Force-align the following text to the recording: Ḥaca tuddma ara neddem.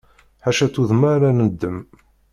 Ḥaca 0.45 0.67
tuddma 0.73 1.07
ara 1.15 1.29
neddem. 1.37 1.77